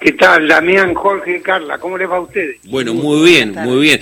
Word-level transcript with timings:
¿Qué 0.00 0.12
tal, 0.12 0.46
Damián, 0.46 0.94
Jorge, 0.94 1.42
Carla? 1.42 1.78
¿Cómo 1.78 1.98
les 1.98 2.08
va 2.08 2.16
a 2.16 2.20
ustedes? 2.20 2.58
Bueno, 2.64 2.94
muy 2.94 3.28
bien, 3.28 3.52
muy 3.52 3.80
bien. 3.80 4.00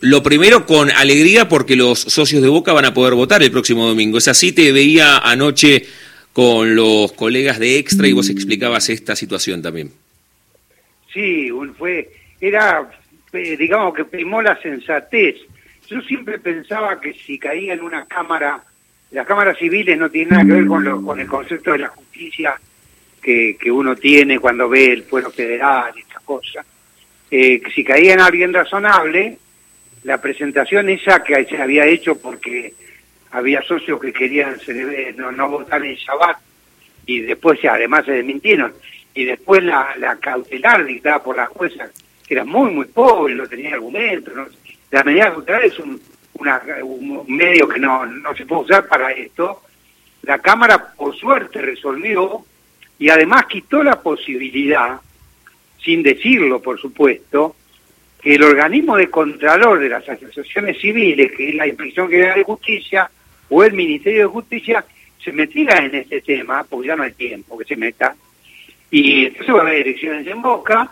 Lo 0.00 0.22
primero 0.22 0.66
con 0.66 0.90
alegría 0.90 1.48
porque 1.48 1.76
los 1.76 2.00
socios 2.00 2.42
de 2.42 2.48
Boca 2.48 2.72
van 2.72 2.84
a 2.84 2.94
poder 2.94 3.14
votar 3.14 3.42
el 3.42 3.52
próximo 3.52 3.86
domingo. 3.86 4.18
Es 4.18 4.26
así, 4.26 4.52
te 4.52 4.72
veía 4.72 5.18
anoche 5.18 5.86
con 6.32 6.74
los 6.74 7.12
colegas 7.12 7.58
de 7.60 7.78
Extra 7.78 8.08
y 8.08 8.12
vos 8.12 8.30
explicabas 8.30 8.88
esta 8.88 9.14
situación 9.14 9.62
también. 9.62 9.92
Sí, 11.12 11.50
fue, 11.76 12.10
era, 12.40 12.90
eh, 13.32 13.56
digamos 13.56 13.94
que 13.94 14.04
primó 14.04 14.42
la 14.42 14.60
sensatez. 14.60 15.36
Yo 15.88 16.00
siempre 16.02 16.38
pensaba 16.38 17.00
que 17.00 17.14
si 17.14 17.38
caía 17.38 17.74
en 17.74 17.82
una 17.82 18.06
cámara, 18.06 18.62
las 19.12 19.26
cámaras 19.26 19.56
civiles 19.56 19.96
no 19.98 20.10
tienen 20.10 20.30
nada 20.30 20.44
que 20.44 20.52
ver 20.52 20.66
con, 20.66 21.04
con 21.04 21.20
el 21.20 21.26
concepto 21.26 21.72
de 21.72 21.78
la 21.78 21.88
justicia 21.88 22.60
que, 23.58 23.70
uno 23.70 23.94
tiene 23.94 24.38
cuando 24.38 24.68
ve 24.68 24.86
el 24.86 25.02
pueblo 25.02 25.30
federal 25.30 25.92
y 25.94 26.00
estas 26.00 26.22
cosas. 26.22 26.64
Eh, 27.30 27.60
si 27.74 27.84
caía 27.84 28.14
en 28.14 28.20
alguien 28.20 28.54
razonable, 28.54 29.36
la 30.04 30.18
presentación 30.18 30.88
esa 30.88 31.22
que 31.22 31.44
se 31.44 31.58
había 31.60 31.84
hecho 31.84 32.18
porque 32.18 32.72
había 33.32 33.60
socios 33.62 34.00
que 34.00 34.12
querían 34.12 34.56
no, 35.16 35.30
no 35.32 35.50
votar 35.50 35.84
en 35.84 35.94
Shabbat 35.94 36.38
y 37.04 37.20
después 37.20 37.62
además 37.64 38.06
se 38.06 38.12
desmintieron 38.12 38.72
y 39.12 39.24
después 39.24 39.62
la, 39.62 39.94
la 39.98 40.16
cautelar 40.16 40.86
dictada 40.86 41.22
por 41.22 41.36
la 41.36 41.46
jueza 41.46 41.90
que 42.26 42.34
era 42.34 42.44
muy 42.44 42.70
muy 42.70 42.86
pobre 42.86 43.34
no 43.34 43.46
tenía 43.46 43.74
argumentos 43.74 44.34
¿no? 44.34 44.46
la 44.90 45.04
medida 45.04 45.32
cautelar 45.32 45.64
es 45.64 45.78
un, 45.78 46.00
una, 46.34 46.62
un 46.82 47.24
medio 47.28 47.68
que 47.68 47.78
no, 47.78 48.06
no 48.06 48.34
se 48.34 48.46
puede 48.46 48.62
usar 48.62 48.86
para 48.88 49.10
esto 49.12 49.62
la 50.22 50.38
cámara 50.38 50.94
por 50.94 51.14
suerte 51.14 51.60
resolvió 51.60 52.46
y 52.98 53.08
además 53.10 53.46
quitó 53.46 53.82
la 53.82 54.00
posibilidad, 54.00 55.00
sin 55.82 56.02
decirlo 56.02 56.60
por 56.60 56.80
supuesto, 56.80 57.54
que 58.20 58.34
el 58.34 58.42
organismo 58.42 58.96
de 58.96 59.08
contralor 59.08 59.78
de 59.78 59.88
las 59.88 60.08
asociaciones 60.08 60.78
civiles, 60.80 61.32
que 61.36 61.50
es 61.50 61.54
la 61.54 61.68
Inspección 61.68 62.10
General 62.10 62.36
de 62.36 62.44
Justicia 62.44 63.10
o 63.48 63.62
el 63.62 63.72
Ministerio 63.72 64.22
de 64.22 64.32
Justicia, 64.32 64.84
se 65.22 65.32
metiera 65.32 65.78
en 65.84 65.94
este 65.94 66.20
tema, 66.20 66.64
porque 66.64 66.88
ya 66.88 66.96
no 66.96 67.04
hay 67.04 67.12
tiempo 67.12 67.56
que 67.56 67.64
se 67.64 67.76
meta, 67.76 68.16
y 68.90 69.26
entonces 69.26 69.54
va 69.54 69.58
a 69.58 69.62
haber 69.62 69.86
elecciones 69.86 70.26
en 70.26 70.42
Boca, 70.42 70.90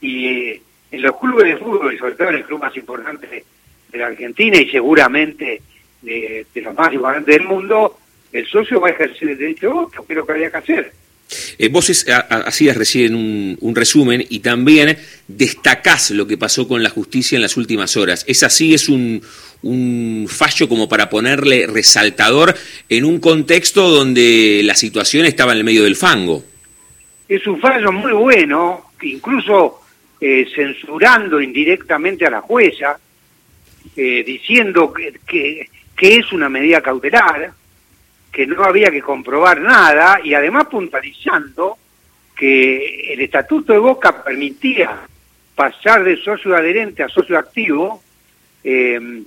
y 0.00 0.26
eh, 0.26 0.62
en 0.90 1.02
los 1.02 1.18
clubes 1.18 1.46
de 1.46 1.56
fútbol, 1.56 1.94
y 1.94 1.98
sobre 1.98 2.14
todo 2.14 2.28
en 2.28 2.34
el 2.36 2.44
club 2.44 2.60
más 2.60 2.76
importante 2.76 3.26
de, 3.26 3.44
la 3.98 4.08
Argentina 4.08 4.58
y 4.58 4.68
seguramente 4.68 5.62
de, 6.02 6.46
de, 6.52 6.60
los 6.60 6.74
más 6.74 6.92
importantes 6.92 7.34
del 7.34 7.46
mundo, 7.46 7.98
el 8.30 8.46
socio 8.46 8.78
va 8.78 8.88
a 8.88 8.90
ejercer 8.90 9.30
el 9.30 9.38
derecho 9.38 9.68
de 9.68 9.72
voto, 9.72 10.04
que 10.04 10.12
es 10.12 10.16
lo 10.18 10.26
que 10.26 10.32
había 10.32 10.50
que 10.50 10.56
hacer. 10.58 10.92
Eh, 11.58 11.68
vos 11.68 12.06
hacías 12.08 12.76
recién 12.76 13.14
un, 13.14 13.74
resumen 13.74 14.24
y 14.28 14.40
también 14.40 14.96
destacás 15.28 16.10
lo 16.10 16.26
que 16.26 16.38
pasó 16.38 16.68
con 16.68 16.82
la 16.82 16.90
justicia 16.90 17.36
en 17.36 17.42
las 17.42 17.56
últimas 17.56 17.96
horas. 17.96 18.24
¿Es 18.28 18.42
así? 18.42 18.74
¿Es 18.74 18.88
un, 18.88 19.22
fallo 20.28 20.68
como 20.68 20.88
para 20.88 21.10
ponerle 21.10 21.66
resaltador 21.66 22.54
en 22.88 23.04
un 23.04 23.18
contexto 23.18 23.88
donde 23.88 24.60
la 24.62 24.74
situación 24.74 25.26
estaba 25.26 25.52
en 25.52 25.58
el 25.58 25.64
medio 25.64 25.84
del 25.84 25.96
fango? 25.96 26.44
Es 27.28 27.46
un 27.46 27.58
fallo 27.58 27.90
muy 27.90 28.12
bueno, 28.12 28.92
incluso 29.02 29.80
eh, 30.20 30.46
censurando 30.54 31.40
indirectamente 31.40 32.26
a 32.26 32.30
la 32.30 32.40
jueza, 32.42 32.98
eh, 33.96 34.22
diciendo 34.24 34.92
que 34.92 35.68
es 36.00 36.32
una 36.32 36.48
medida 36.48 36.80
cautelar, 36.80 37.52
que 38.36 38.46
no 38.46 38.62
había 38.64 38.90
que 38.90 39.00
comprobar 39.00 39.62
nada 39.62 40.20
y 40.22 40.34
además 40.34 40.66
puntualizando 40.66 41.78
que 42.36 43.14
el 43.14 43.22
estatuto 43.22 43.72
de 43.72 43.78
Boca 43.78 44.22
permitía 44.22 44.94
pasar 45.54 46.04
de 46.04 46.18
socio 46.18 46.54
adherente 46.54 47.02
a 47.02 47.08
socio 47.08 47.38
activo, 47.38 48.02
eh, 48.62 49.22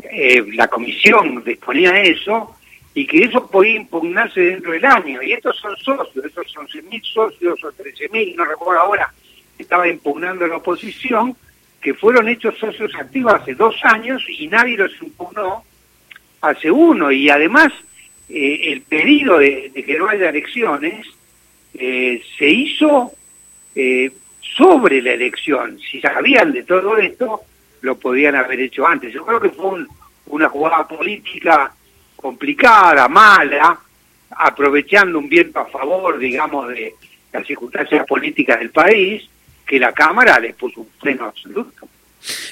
eh, 0.00 0.44
la 0.54 0.68
comisión 0.68 1.42
disponía 1.44 2.00
eso 2.02 2.54
y 2.94 3.04
que 3.04 3.24
eso 3.24 3.50
podía 3.50 3.74
impugnarse 3.74 4.40
dentro 4.40 4.70
del 4.70 4.84
año. 4.84 5.20
Y 5.24 5.32
estos 5.32 5.56
son 5.56 5.76
socios, 5.78 6.24
estos 6.24 6.48
son 6.52 6.68
11.000 6.68 7.02
socios 7.02 7.64
o 7.64 7.72
13.000, 7.72 8.36
no 8.36 8.44
recuerdo 8.44 8.80
ahora, 8.80 9.12
estaba 9.58 9.88
impugnando 9.88 10.46
la 10.46 10.58
oposición, 10.58 11.36
que 11.80 11.94
fueron 11.94 12.28
hechos 12.28 12.56
socios 12.58 12.94
activos 12.94 13.34
hace 13.34 13.56
dos 13.56 13.74
años 13.82 14.22
y 14.28 14.46
nadie 14.46 14.76
los 14.76 14.92
impugnó 15.02 15.64
hace 16.42 16.70
uno. 16.70 17.10
Y 17.10 17.28
además 17.28 17.72
eh, 18.28 18.72
el 18.72 18.82
pedido 18.82 19.38
de, 19.38 19.72
que 19.74 19.98
no 19.98 20.08
haya 20.08 20.30
elecciones 20.30 21.06
eh, 21.74 22.22
se 22.38 22.48
hizo 22.48 23.12
eh, 23.74 24.10
sobre 24.40 25.02
la 25.02 25.12
elección. 25.12 25.78
Si 25.78 26.00
sabían 26.00 26.52
de 26.52 26.64
todo 26.64 26.96
esto, 26.96 27.42
lo 27.82 27.98
podían 27.98 28.34
haber 28.34 28.60
hecho 28.60 28.86
antes. 28.86 29.12
Yo 29.12 29.24
creo 29.24 29.40
que 29.40 29.50
fue 29.50 29.84
una 30.26 30.48
jugada 30.48 30.86
política 30.88 31.72
complicada, 32.16 33.08
mala, 33.08 33.78
aprovechando 34.30 35.18
un 35.18 35.28
viento 35.28 35.60
a 35.60 35.66
favor, 35.66 36.18
digamos, 36.18 36.68
de 36.68 36.94
las 37.32 37.46
circunstancias 37.46 38.06
políticas 38.06 38.58
del 38.58 38.70
país, 38.70 39.28
que 39.64 39.78
la 39.78 39.92
Cámara 39.92 40.38
les 40.40 40.54
puso 40.54 40.80
un 40.80 40.88
freno 40.98 41.26
absoluto. 41.26 41.88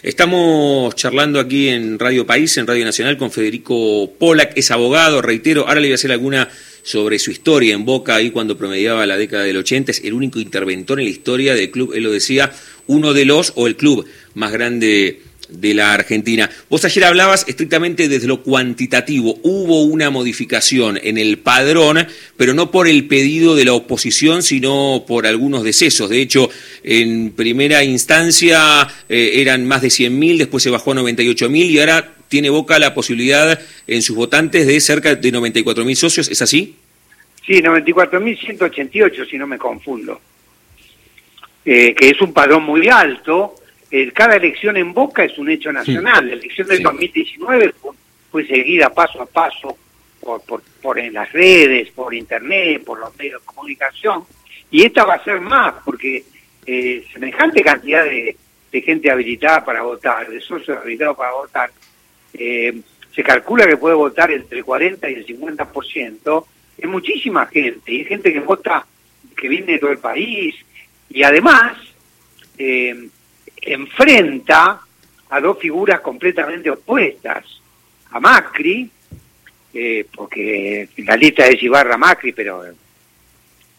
Estamos 0.02 0.94
charlando 0.94 1.40
aquí 1.40 1.68
en 1.68 1.98
Radio 1.98 2.26
País, 2.26 2.56
en 2.56 2.66
Radio 2.66 2.84
Nacional, 2.84 3.16
con 3.16 3.30
Federico 3.30 4.12
Polak, 4.18 4.56
es 4.56 4.70
abogado, 4.70 5.22
reitero, 5.22 5.66
ahora 5.66 5.80
le 5.80 5.88
voy 5.88 5.92
a 5.92 5.94
hacer 5.96 6.12
alguna 6.12 6.48
sobre 6.82 7.18
su 7.18 7.30
historia 7.30 7.74
en 7.74 7.84
Boca, 7.84 8.14
ahí 8.14 8.30
cuando 8.30 8.58
promediaba 8.58 9.06
la 9.06 9.16
década 9.16 9.44
del 9.44 9.56
80, 9.56 9.90
es 9.90 10.04
el 10.04 10.12
único 10.12 10.38
interventor 10.38 11.00
en 11.00 11.06
la 11.06 11.10
historia 11.10 11.54
del 11.54 11.70
club, 11.70 11.92
él 11.94 12.04
lo 12.04 12.12
decía, 12.12 12.52
uno 12.86 13.14
de 13.14 13.24
los, 13.24 13.52
o 13.56 13.66
el 13.66 13.76
club 13.76 14.06
más 14.34 14.52
grande 14.52 15.22
de 15.48 15.74
la 15.74 15.92
Argentina. 15.92 16.50
Vos 16.68 16.84
ayer 16.84 17.04
hablabas 17.04 17.44
estrictamente 17.48 18.08
desde 18.08 18.26
lo 18.26 18.42
cuantitativo. 18.42 19.38
Hubo 19.42 19.82
una 19.82 20.10
modificación 20.10 20.98
en 21.02 21.18
el 21.18 21.38
padrón, 21.38 22.06
pero 22.36 22.54
no 22.54 22.70
por 22.70 22.88
el 22.88 23.06
pedido 23.06 23.54
de 23.54 23.64
la 23.64 23.74
oposición, 23.74 24.42
sino 24.42 25.04
por 25.06 25.26
algunos 25.26 25.64
decesos. 25.64 26.10
De 26.10 26.20
hecho, 26.20 26.50
en 26.82 27.32
primera 27.32 27.84
instancia 27.84 28.88
eh, 29.08 29.32
eran 29.36 29.66
más 29.66 29.82
de 29.82 29.88
100.000, 29.88 30.38
después 30.38 30.62
se 30.62 30.70
bajó 30.70 30.92
a 30.92 30.96
98.000 30.96 31.70
y 31.70 31.78
ahora 31.80 32.14
tiene 32.28 32.50
Boca 32.50 32.78
la 32.78 32.94
posibilidad 32.94 33.60
en 33.86 34.02
sus 34.02 34.16
votantes 34.16 34.66
de 34.66 34.80
cerca 34.80 35.14
de 35.14 35.32
94.000 35.32 35.94
socios. 35.94 36.28
¿Es 36.28 36.42
así? 36.42 36.76
Sí, 37.46 37.60
94.188, 37.60 39.28
si 39.28 39.38
no 39.38 39.46
me 39.46 39.58
confundo. 39.58 40.20
Eh, 41.64 41.94
que 41.94 42.10
es 42.10 42.20
un 42.20 42.32
padrón 42.32 42.64
muy 42.64 42.88
alto 42.88 43.54
cada 44.12 44.36
elección 44.36 44.76
en 44.76 44.92
Boca 44.92 45.24
es 45.24 45.38
un 45.38 45.50
hecho 45.50 45.72
nacional. 45.72 46.26
La 46.26 46.34
elección 46.34 46.66
del 46.66 46.82
2019 46.82 47.74
fue, 48.30 48.46
seguida 48.46 48.90
paso 48.90 49.22
a 49.22 49.26
paso 49.26 49.76
por, 50.20 50.42
por, 50.82 50.98
en 50.98 51.12
las 51.12 51.30
redes, 51.32 51.90
por 51.90 52.12
internet, 52.14 52.82
por 52.84 52.98
los 52.98 53.16
medios 53.16 53.40
de 53.40 53.46
comunicación. 53.46 54.24
Y 54.70 54.84
esta 54.84 55.04
va 55.04 55.14
a 55.14 55.24
ser 55.24 55.40
más, 55.40 55.74
porque 55.84 56.24
eh, 56.66 57.04
semejante 57.12 57.62
cantidad 57.62 58.04
de, 58.04 58.36
gente 58.72 59.08
habilitada 59.08 59.64
para 59.64 59.82
votar, 59.82 60.28
de 60.28 60.40
socios 60.40 60.76
habilitados 60.76 61.16
para 61.16 61.30
votar, 61.32 61.70
eh, 62.32 62.80
se 63.14 63.22
calcula 63.22 63.66
que 63.66 63.76
puede 63.76 63.94
votar 63.94 64.32
entre 64.32 64.58
el 64.58 64.64
40 64.64 65.08
y 65.10 65.14
el 65.14 65.26
50%. 65.26 66.44
Es 66.76 66.88
muchísima 66.88 67.46
gente, 67.46 67.92
y 67.92 68.04
gente 68.04 68.32
que 68.32 68.40
vota, 68.40 68.84
que 69.36 69.48
viene 69.48 69.74
de 69.74 69.78
todo 69.78 69.92
el 69.92 69.98
país. 69.98 70.56
Y 71.08 71.22
además, 71.22 71.78
eh, 72.58 73.08
enfrenta 73.66 74.80
a 75.30 75.40
dos 75.40 75.58
figuras 75.58 76.00
completamente 76.00 76.70
opuestas, 76.70 77.44
a 78.10 78.20
Macri, 78.20 78.88
eh, 79.72 80.06
porque 80.14 80.88
la 80.98 81.16
lista 81.16 81.46
es 81.46 81.62
Ibarra 81.62 81.96
Macri, 81.96 82.32
pero 82.32 82.64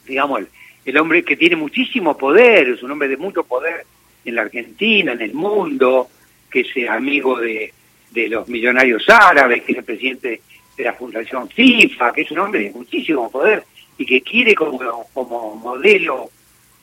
digamos, 0.05 0.41
el, 0.83 0.97
hombre 0.97 1.23
que 1.23 1.37
tiene 1.37 1.55
muchísimo 1.55 2.17
poder, 2.17 2.69
es 2.69 2.83
un 2.83 2.91
hombre 2.91 3.07
de 3.07 3.17
mucho 3.17 3.43
poder 3.43 3.85
en 4.25 4.35
la 4.35 4.41
Argentina, 4.41 5.13
en 5.13 5.21
el 5.21 5.33
mundo, 5.33 6.09
que 6.49 6.61
es 6.61 6.89
amigo 6.89 7.39
de, 7.39 7.73
de 8.11 8.27
los 8.27 8.47
millonarios 8.47 9.07
árabes, 9.09 9.63
que 9.63 9.71
es 9.71 9.77
el 9.77 9.83
presidente 9.83 10.41
de 10.75 10.83
la 10.83 10.93
Fundación 10.93 11.47
FIFA, 11.49 12.11
que 12.11 12.21
es 12.21 12.31
un 12.31 12.39
hombre 12.39 12.61
de 12.61 12.71
muchísimo 12.71 13.31
poder 13.31 13.63
y 13.97 14.05
que 14.05 14.21
quiere 14.21 14.53
como, 14.55 15.07
como 15.13 15.55
modelo 15.55 16.29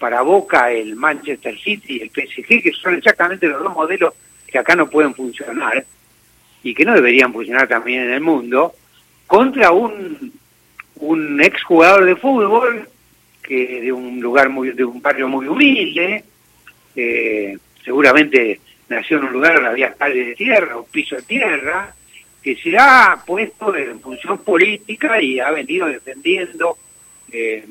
para 0.03 0.23
Boca 0.23 0.73
el 0.73 0.97
Manchester 0.97 1.57
City 1.57 1.99
y 1.99 2.03
el 2.03 2.11
PSG, 2.11 2.61
que 2.61 2.73
son 2.73 2.97
exactamente 2.97 3.47
los 3.47 3.63
dos 3.63 3.73
modelos 3.73 4.13
que 4.49 4.59
acá 4.59 4.75
no 4.75 4.91
pueden 4.91 5.15
funcionar 5.15 5.87
y 6.65 6.75
que 6.75 6.85
no 6.85 6.93
deberían 6.95 7.33
funcionar 7.33 7.69
también 7.69 8.03
en 8.03 8.11
el 8.11 8.21
mundo, 8.21 8.75
contra 9.29 9.71
un, 9.71 10.33
un 10.97 11.41
exjugador 11.41 12.05
de 12.05 12.17
fútbol 12.17 12.89
que 13.45 13.81
de 13.81 13.93
un 13.93 14.21
lugar 14.21 14.49
muy, 14.49 14.73
de 14.73 14.85
un 14.85 15.01
barrio 15.01 15.29
muy 15.29 15.47
humilde, 15.47 16.25
seguramente 17.85 18.59
nació 18.89 19.19
en 19.19 19.27
un 19.27 19.33
lugar 19.35 19.55
donde 19.55 19.69
había 19.69 19.95
calle 19.95 20.25
de 20.25 20.35
tierra 20.35 20.79
o 20.79 20.85
piso 20.85 21.15
de 21.15 21.23
tierra, 21.23 21.95
que 22.43 22.57
se 22.57 22.77
ha 22.77 23.23
puesto 23.25 23.73
en 23.77 24.01
función 24.01 24.39
política 24.39 25.23
y 25.23 25.39
ha 25.39 25.53
venido 25.53 25.87
defendiendo 25.87 26.77
eh, 27.31 27.65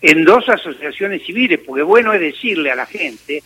En 0.00 0.24
dos 0.24 0.48
asociaciones 0.48 1.24
civiles, 1.24 1.58
porque 1.66 1.82
bueno 1.82 2.12
es 2.12 2.20
decirle 2.20 2.70
a 2.70 2.76
la 2.76 2.86
gente 2.86 3.42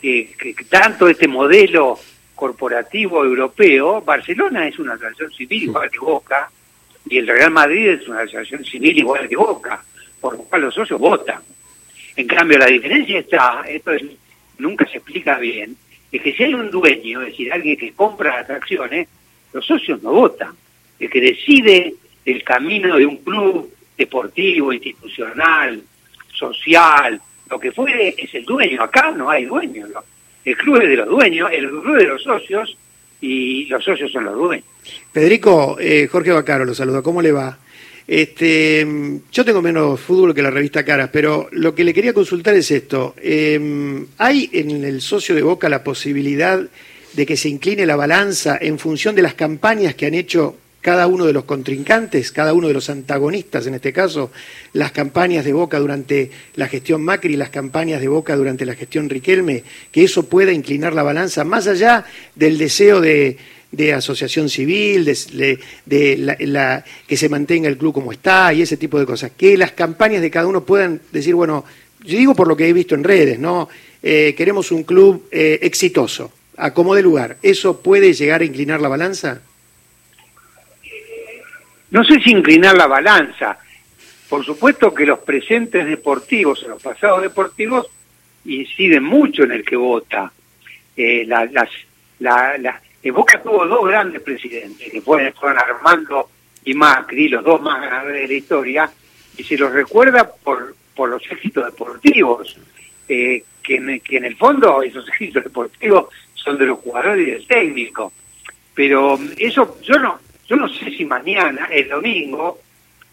que, 0.00 0.54
tanto 0.68 1.08
este 1.08 1.26
modelo 1.26 1.98
corporativo 2.36 3.24
europeo, 3.24 4.00
Barcelona 4.00 4.68
es 4.68 4.78
una 4.78 4.94
asociación 4.94 5.32
civil 5.32 5.62
igual 5.64 5.90
que 5.90 5.98
Boca, 5.98 6.50
y 7.08 7.18
el 7.18 7.26
Real 7.26 7.50
Madrid 7.50 7.88
es 7.88 8.06
una 8.06 8.20
asociación 8.20 8.64
civil 8.64 8.96
igual 8.96 9.28
que 9.28 9.36
Boca, 9.36 9.84
por 10.20 10.36
lo 10.36 10.42
cual 10.44 10.62
los 10.62 10.74
socios 10.74 11.00
votan. 11.00 11.40
En 12.14 12.28
cambio, 12.28 12.58
la 12.58 12.66
diferencia 12.66 13.18
está, 13.18 13.64
esto 13.68 13.90
nunca 14.58 14.86
se 14.86 14.98
explica 14.98 15.36
bien, 15.38 15.76
es 16.12 16.22
que 16.22 16.32
si 16.32 16.44
hay 16.44 16.54
un 16.54 16.70
dueño, 16.70 17.22
es 17.22 17.30
decir, 17.30 17.52
alguien 17.52 17.76
que 17.76 17.92
compra 17.92 18.38
atracciones, 18.38 19.08
los 19.52 19.66
socios 19.66 20.00
no 20.02 20.12
votan. 20.12 20.54
El 21.02 21.10
que 21.10 21.20
decide 21.20 21.94
el 22.24 22.44
camino 22.44 22.96
de 22.96 23.04
un 23.04 23.16
club 23.16 23.68
deportivo, 23.98 24.72
institucional, 24.72 25.82
social, 26.32 27.20
lo 27.50 27.58
que 27.58 27.72
fuere, 27.72 28.14
es 28.16 28.32
el 28.36 28.44
dueño. 28.44 28.80
Acá 28.80 29.10
no 29.10 29.28
hay 29.28 29.44
dueño. 29.46 29.88
El 30.44 30.56
club 30.56 30.80
es 30.80 30.88
de 30.88 30.96
los 30.96 31.08
dueños, 31.08 31.50
el 31.52 31.68
club 31.68 31.96
es 31.96 32.02
de 32.04 32.08
los 32.08 32.22
socios 32.22 32.78
y 33.20 33.66
los 33.66 33.82
socios 33.82 34.12
son 34.12 34.26
los 34.26 34.36
dueños. 34.36 34.64
Federico, 35.12 35.76
eh, 35.80 36.06
Jorge 36.06 36.30
Bacaro 36.30 36.64
lo 36.64 36.72
saluda. 36.72 37.02
¿Cómo 37.02 37.20
le 37.20 37.32
va? 37.32 37.58
Este, 38.06 38.86
yo 39.32 39.44
tengo 39.44 39.60
menos 39.60 39.98
fútbol 39.98 40.32
que 40.32 40.42
la 40.42 40.52
revista 40.52 40.84
Caras, 40.84 41.10
pero 41.12 41.48
lo 41.50 41.74
que 41.74 41.82
le 41.82 41.92
quería 41.92 42.14
consultar 42.14 42.54
es 42.54 42.70
esto. 42.70 43.16
Eh, 43.20 44.06
¿Hay 44.18 44.50
en 44.52 44.84
el 44.84 45.00
socio 45.00 45.34
de 45.34 45.42
Boca 45.42 45.68
la 45.68 45.82
posibilidad 45.82 46.62
de 47.12 47.26
que 47.26 47.36
se 47.36 47.48
incline 47.48 47.86
la 47.86 47.96
balanza 47.96 48.56
en 48.60 48.78
función 48.78 49.16
de 49.16 49.22
las 49.22 49.34
campañas 49.34 49.96
que 49.96 50.06
han 50.06 50.14
hecho 50.14 50.58
cada 50.82 51.06
uno 51.06 51.24
de 51.24 51.32
los 51.32 51.44
contrincantes, 51.44 52.32
cada 52.32 52.52
uno 52.52 52.66
de 52.66 52.74
los 52.74 52.90
antagonistas, 52.90 53.66
en 53.68 53.74
este 53.74 53.92
caso, 53.92 54.32
las 54.72 54.90
campañas 54.90 55.44
de 55.44 55.52
Boca 55.52 55.78
durante 55.78 56.30
la 56.56 56.66
gestión 56.66 57.02
Macri 57.02 57.34
y 57.34 57.36
las 57.36 57.50
campañas 57.50 58.00
de 58.00 58.08
Boca 58.08 58.36
durante 58.36 58.66
la 58.66 58.74
gestión 58.74 59.08
Riquelme, 59.08 59.62
que 59.92 60.02
eso 60.02 60.24
pueda 60.24 60.52
inclinar 60.52 60.92
la 60.92 61.04
balanza 61.04 61.44
más 61.44 61.68
allá 61.68 62.04
del 62.34 62.58
deseo 62.58 63.00
de, 63.00 63.38
asociación 63.94 64.48
civil, 64.48 65.04
de, 65.04 66.16
la, 66.18 66.84
que 67.06 67.16
se 67.16 67.28
mantenga 67.28 67.68
el 67.68 67.78
club 67.78 67.94
como 67.94 68.10
está 68.10 68.52
y 68.52 68.62
ese 68.62 68.76
tipo 68.76 68.98
de 68.98 69.06
cosas, 69.06 69.30
que 69.36 69.56
las 69.56 69.72
campañas 69.72 70.20
de 70.20 70.32
cada 70.32 70.48
uno 70.48 70.64
puedan 70.64 71.00
decir, 71.12 71.36
bueno, 71.36 71.64
yo 72.04 72.18
digo 72.18 72.34
por 72.34 72.48
lo 72.48 72.56
que 72.56 72.68
he 72.68 72.72
visto 72.72 72.96
en 72.96 73.04
redes, 73.04 73.38
¿no? 73.38 73.68
Eh, 74.02 74.34
queremos 74.36 74.72
un 74.72 74.82
club 74.82 75.28
eh, 75.30 75.60
exitoso 75.62 76.32
a 76.56 76.74
como 76.74 76.96
de 76.96 77.02
lugar, 77.02 77.38
¿eso 77.40 77.80
puede 77.80 78.12
llegar 78.14 78.40
a 78.40 78.44
inclinar 78.44 78.80
la 78.80 78.88
balanza? 78.88 79.42
No 81.92 82.02
sé 82.04 82.20
si 82.20 82.30
inclinar 82.30 82.74
la 82.74 82.86
balanza. 82.86 83.58
Por 84.28 84.42
supuesto 84.46 84.94
que 84.94 85.04
los 85.04 85.18
presentes 85.18 85.84
deportivos, 85.86 86.64
los 86.66 86.82
pasados 86.82 87.20
deportivos, 87.20 87.86
inciden 88.46 89.04
mucho 89.04 89.42
en 89.42 89.52
el 89.52 89.62
que 89.62 89.76
vota. 89.76 90.32
Eh, 90.96 91.24
la, 91.26 91.44
la, 92.18 92.80
Boca 93.12 93.42
tuvo 93.42 93.66
dos 93.66 93.86
grandes 93.86 94.22
presidentes, 94.22 94.90
que 94.90 95.02
fueron, 95.02 95.58
Armando 95.58 96.30
y 96.64 96.72
Macri, 96.72 97.28
los 97.28 97.44
dos 97.44 97.60
más 97.60 97.82
ganadores 97.82 98.22
de 98.22 98.28
la 98.28 98.34
historia, 98.34 98.90
y 99.36 99.44
se 99.44 99.58
los 99.58 99.70
recuerda 99.70 100.32
por, 100.32 100.74
por 100.96 101.10
los 101.10 101.22
éxitos 101.30 101.66
deportivos, 101.66 102.58
eh, 103.06 103.44
que, 103.62 103.76
en, 103.76 104.00
que 104.00 104.16
en 104.16 104.24
el 104.24 104.36
fondo 104.36 104.82
esos 104.82 105.06
éxitos 105.10 105.44
deportivos 105.44 106.06
son 106.32 106.56
de 106.56 106.66
los 106.66 106.78
jugadores 106.78 107.28
y 107.28 107.30
del 107.32 107.46
técnico. 107.46 108.14
Pero 108.74 109.18
eso, 109.36 109.76
yo 109.82 109.98
no, 109.98 110.18
yo 110.48 110.56
no 110.56 110.68
sé 110.68 110.90
si 110.90 111.04
mañana, 111.04 111.68
el 111.70 111.88
domingo, 111.88 112.60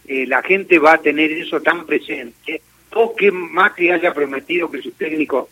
eh, 0.07 0.25
la 0.27 0.41
gente 0.41 0.79
va 0.79 0.93
a 0.93 0.97
tener 0.97 1.31
eso 1.31 1.61
tan 1.61 1.85
presente, 1.85 2.61
o 2.93 3.15
que 3.15 3.31
Macri 3.31 3.91
haya 3.91 4.13
prometido 4.13 4.69
que 4.69 4.81
su 4.81 4.91
técnico 4.91 5.49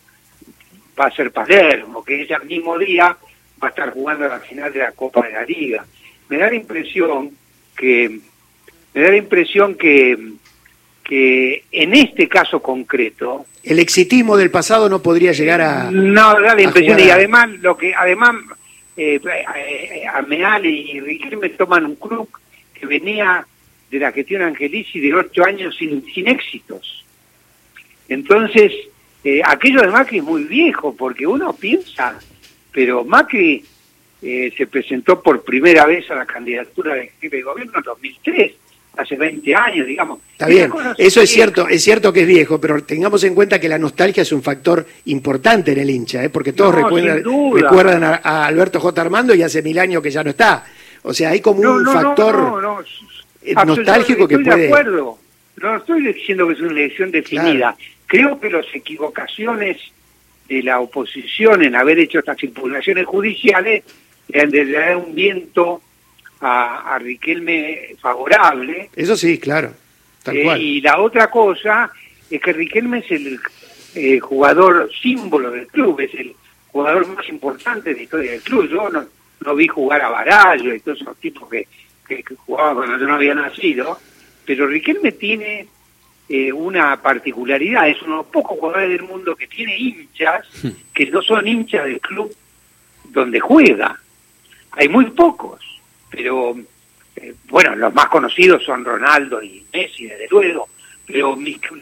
va 0.98 1.06
a 1.06 1.10
ser 1.10 1.30
Palermo, 1.30 2.04
que 2.04 2.22
ese 2.22 2.38
mismo 2.40 2.76
día 2.78 3.16
va 3.62 3.68
a 3.68 3.70
estar 3.70 3.92
jugando 3.92 4.24
a 4.24 4.28
la 4.28 4.40
final 4.40 4.72
de 4.72 4.80
la 4.80 4.92
Copa 4.92 5.26
de 5.26 5.32
la 5.32 5.44
Liga. 5.44 5.86
Me 6.28 6.38
da 6.38 6.48
la 6.48 6.56
impresión 6.56 7.30
que, 7.76 8.20
me 8.94 9.00
da 9.00 9.10
la 9.10 9.16
impresión 9.16 9.76
que, 9.76 10.18
que 11.04 11.64
en 11.70 11.94
este 11.94 12.28
caso 12.28 12.60
concreto, 12.60 13.46
el 13.62 13.78
exitismo 13.80 14.36
del 14.36 14.50
pasado 14.50 14.88
no 14.88 15.02
podría 15.02 15.32
llegar 15.32 15.60
a 15.60 15.90
no 15.90 16.40
da 16.40 16.54
la 16.54 16.62
impresión 16.62 16.98
y 16.98 17.10
además 17.10 17.50
lo 17.60 17.76
que 17.76 17.94
además 17.94 18.36
eh, 18.98 19.20
eh, 19.24 20.06
Ameal 20.12 20.66
y 20.66 21.00
Riquelme 21.00 21.50
toman 21.50 21.86
un 21.86 21.94
club 21.94 22.28
que 22.74 22.84
venía 22.86 23.46
de 23.90 23.98
la 23.98 24.12
gestión 24.12 24.42
Angelici 24.42 25.00
de 25.00 25.14
ocho 25.14 25.44
años 25.44 25.76
sin, 25.76 26.04
sin 26.12 26.28
éxitos. 26.28 27.04
Entonces 28.08 28.72
eh, 29.24 29.40
aquello 29.44 29.82
de 29.82 29.88
Macri 29.88 30.18
es 30.18 30.24
muy 30.24 30.44
viejo 30.44 30.94
porque 30.94 31.26
uno 31.26 31.52
piensa 31.52 32.18
pero 32.72 33.04
Macri 33.04 33.64
eh, 34.22 34.52
se 34.56 34.66
presentó 34.66 35.22
por 35.22 35.42
primera 35.42 35.86
vez 35.86 36.10
a 36.10 36.14
la 36.14 36.26
candidatura 36.26 36.94
de 36.94 37.08
jefe 37.20 37.36
de 37.36 37.42
gobierno 37.42 37.78
en 37.78 37.82
2003 37.82 38.52
hace 38.96 39.16
20 39.16 39.54
años, 39.54 39.86
digamos. 39.86 40.20
Está 40.32 40.46
bien, 40.46 40.72
eso 40.96 41.20
es 41.20 41.30
cierto, 41.30 41.68
es 41.68 41.82
cierto 41.82 42.12
que 42.12 42.22
es 42.22 42.26
viejo, 42.26 42.60
pero 42.60 42.82
tengamos 42.82 43.22
en 43.24 43.34
cuenta 43.34 43.60
que 43.60 43.68
la 43.68 43.78
nostalgia 43.78 44.22
es 44.22 44.32
un 44.32 44.42
factor 44.42 44.84
importante 45.06 45.72
en 45.72 45.78
el 45.78 45.90
hincha, 45.90 46.24
¿eh? 46.24 46.30
porque 46.30 46.52
todos 46.52 46.74
recuerdan, 46.74 48.02
a, 48.04 48.46
Alberto 48.46 48.80
J. 48.80 49.00
Armando 49.00 49.34
y 49.34 49.42
hace 49.42 49.62
mil 49.62 49.78
años 49.78 50.02
que 50.02 50.10
ya 50.10 50.24
no 50.24 50.30
está. 50.30 50.64
O 51.02 51.14
sea, 51.14 51.30
hay 51.30 51.40
como 51.40 51.60
un 51.60 51.84
factor 51.84 52.84
nostálgico 53.66 54.26
que 54.26 54.38
puede... 54.38 54.58
De 54.58 54.66
acuerdo. 54.66 55.18
No 55.60 55.76
estoy 55.76 56.02
diciendo 56.02 56.46
que 56.46 56.54
es 56.54 56.60
una 56.60 56.70
elección 56.70 57.10
definida. 57.10 57.76
Creo 58.06 58.38
que 58.38 58.50
las 58.50 58.66
equivocaciones 58.72 59.78
de 60.48 60.62
la 60.62 60.80
oposición 60.80 61.62
en 61.62 61.76
haber 61.76 61.98
hecho 61.98 62.20
estas 62.20 62.42
impugnaciones 62.42 63.06
judiciales 63.06 63.84
le 64.28 64.72
dan 64.72 64.96
un 64.96 65.14
viento 65.14 65.82
a, 66.40 66.98
Riquelme 66.98 67.96
favorable. 68.00 68.90
Eso 68.94 69.16
sí, 69.16 69.38
claro. 69.38 69.72
Eh, 70.26 70.58
y 70.58 70.80
la 70.80 71.00
otra 71.00 71.30
cosa 71.30 71.90
es 72.30 72.40
que 72.40 72.52
Riquelme 72.52 72.98
es 72.98 73.10
el 73.10 73.40
eh, 73.94 74.20
jugador 74.20 74.90
símbolo 75.00 75.50
del 75.50 75.66
club, 75.68 76.00
es 76.00 76.14
el 76.14 76.34
jugador 76.70 77.06
más 77.08 77.28
importante 77.28 77.90
de 77.90 77.96
la 77.96 78.02
historia 78.02 78.30
del 78.32 78.42
club. 78.42 78.68
Yo 78.68 78.90
no, 78.90 79.04
no 79.44 79.54
vi 79.54 79.66
jugar 79.66 80.02
a 80.02 80.10
Barallo 80.10 80.74
y 80.74 80.80
todos 80.80 81.00
esos 81.00 81.16
tipos 81.18 81.48
que, 81.48 81.66
que, 82.06 82.22
jugaban 82.34 82.76
cuando 82.76 82.98
yo 82.98 83.06
no 83.06 83.14
había 83.14 83.34
nacido, 83.34 83.98
pero 84.44 84.66
Riquelme 84.66 85.12
tiene 85.12 85.66
eh, 86.28 86.52
una 86.52 87.00
particularidad, 87.00 87.88
es 87.88 88.02
uno 88.02 88.10
de 88.10 88.16
los 88.18 88.26
pocos 88.26 88.58
jugadores 88.58 88.90
del 88.90 89.02
mundo 89.02 89.34
que 89.34 89.46
tiene 89.46 89.78
hinchas 89.78 90.46
hmm. 90.62 90.68
que 90.92 91.06
no 91.06 91.22
son 91.22 91.46
hinchas 91.46 91.84
del 91.84 92.00
club 92.00 92.34
donde 93.04 93.40
juega. 93.40 93.98
Hay 94.72 94.88
muy 94.88 95.06
pocos 95.06 95.60
pero 96.10 96.56
eh, 97.20 97.34
bueno, 97.48 97.74
los 97.74 97.92
más 97.94 98.06
conocidos 98.06 98.62
son 98.64 98.84
Ronaldo 98.84 99.42
y 99.42 99.64
Messi, 99.72 100.06
desde 100.06 100.28
luego, 100.30 100.68
pero 101.06 101.36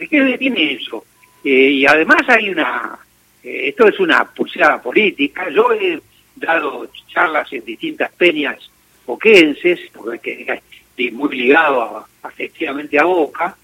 ¿qué 0.09 0.37
tiene 0.39 0.73
eso? 0.73 1.05
Eh, 1.45 1.71
y 1.71 1.87
además 1.87 2.23
hay 2.29 2.51
una, 2.51 2.99
eh, 3.43 3.69
esto 3.69 3.87
es 3.87 4.01
una 4.01 4.25
pulsada 4.25 4.81
política, 4.81 5.49
yo 5.51 5.73
he 5.73 6.01
dado 6.37 6.89
charlas 7.09 7.53
en 7.53 7.65
distintas 7.65 8.11
peñas 8.13 8.71
boquenses, 9.05 9.81
porque 9.93 10.61
estoy 10.89 11.11
muy 11.11 11.37
ligado 11.37 12.07
afectivamente 12.23 12.99
a 12.99 13.05
Boca, 13.05 13.57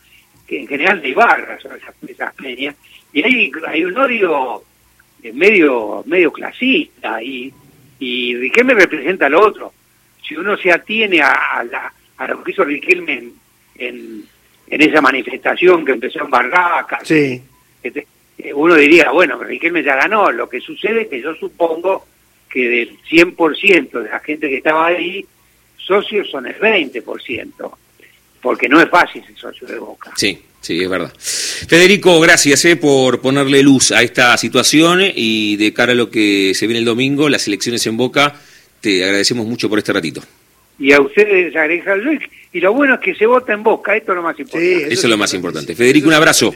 que 0.47 0.61
en 0.61 0.69
general 0.69 1.01
de 1.01 1.15
barras 1.15 1.63
son 1.63 1.73
esas, 2.07 2.35
peñas, 2.35 2.77
y 3.13 3.23
hay, 3.23 3.51
hay 3.67 3.85
un 3.85 3.97
odio 3.97 4.63
medio 5.33 6.03
medio 6.05 6.33
clasista 6.33 7.23
y, 7.23 7.53
y 8.01 8.35
me 8.65 8.75
representa 8.75 9.27
al 9.27 9.37
otro 9.37 9.73
si 10.33 10.39
uno 10.39 10.57
se 10.57 10.73
atiene 10.73 11.21
a, 11.21 11.63
la, 11.71 11.93
a 12.17 12.27
lo 12.27 12.43
que 12.43 12.53
hizo 12.53 12.65
Riquelme 12.65 13.13
en, 13.77 14.25
en, 14.69 14.81
esa 14.81 15.03
manifestación 15.03 15.85
que 15.85 15.93
empezó 15.93 16.25
en 16.25 16.31
Barracas, 16.31 17.07
sí. 17.07 17.43
Eh, 17.85 18.55
uno 18.55 18.75
diría, 18.75 19.11
bueno, 19.11 19.39
Riquelme 19.39 19.83
ya 19.83 19.95
ganó, 19.95 20.33
lo 20.33 20.49
que 20.49 20.61
sucede 20.61 21.03
es 21.03 21.09
que 21.09 21.21
yo 21.21 21.35
supongo 21.35 22.07
que 22.51 22.69
del 22.69 22.99
100% 23.03 24.03
de 24.03 24.09
la 24.09 24.21
gente 24.21 24.49
que 24.49 24.57
estaba 24.57 24.87
ahí, 24.87 25.25
socios 25.77 26.31
son 26.31 26.47
el 26.47 26.59
20%, 26.59 27.77
porque 28.41 28.69
no 28.69 28.81
es 28.81 28.89
fácil 28.89 29.23
ser 29.25 29.37
socio 29.37 29.67
de 29.69 29.79
Boca. 29.79 30.13
Sí, 30.17 30.43
sí, 30.61 30.83
es 30.83 30.89
verdad. 30.89 31.13
Federico, 31.19 32.19
gracias 32.21 32.65
eh, 32.65 32.77
por 32.77 33.21
ponerle 33.21 33.63
luz 33.63 33.93
a 33.93 34.03
esta 34.03 34.37
situación 34.39 35.01
y 35.03 35.57
de 35.57 35.75
cara 35.75 35.93
a 35.93 35.97
lo 35.97 36.11
que 36.11 36.53
se 36.55 36.67
viene 36.67 36.79
el 36.79 36.87
domingo, 36.87 37.29
las 37.29 37.47
elecciones 37.47 37.87
en 37.87 37.99
Boca, 37.99 38.41
te 38.83 39.03
agradecemos 39.05 39.47
mucho 39.47 39.71
por 39.71 39.79
este 39.79 39.93
ratito. 39.93 40.21
Y 40.79 40.93
a 40.93 41.01
ustedes 41.01 41.55
agregarlo, 41.55 42.13
y 42.53 42.61
lo 42.61 42.75
bueno 42.75 42.95
es 42.95 43.01
que 43.01 43.15
se 43.15 43.25
vota 43.25 43.53
en 43.53 43.63
Boca, 43.63 43.97
esto 43.97 44.13
es 44.13 44.17
lo 44.17 44.23
más 44.23 44.39
importante. 44.39 44.93
eso, 44.93 45.07
es 45.07 45.11
lo 45.11 45.17
más 45.17 45.33
importante. 45.33 45.75
Federico, 45.75 46.09
un 46.09 46.15
abrazo. 46.15 46.55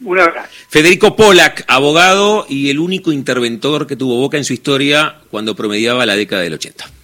Un 0.00 0.18
abrazo. 0.20 0.48
Federico 0.68 1.16
Polak, 1.16 1.64
abogado 1.66 2.46
y 2.48 2.70
el 2.70 2.78
único 2.78 3.12
interventor 3.12 3.86
que 3.86 3.96
tuvo 3.96 4.16
Boca 4.18 4.36
en 4.36 4.44
su 4.44 4.52
historia 4.52 5.16
cuando 5.30 5.56
promediaba 5.56 6.06
la 6.06 6.16
década 6.16 6.42
del 6.42 6.54
80. 6.54 6.95